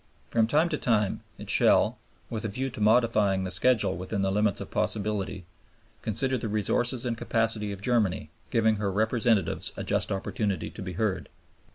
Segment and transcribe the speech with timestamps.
[0.31, 4.31] From time to time it shall, with a view to modifying the schedule within the
[4.31, 5.45] limits of possibility,
[6.01, 8.31] "consider the resources and capacity of Germany...
[8.49, 11.29] giving her representatives a just opportunity to be heard."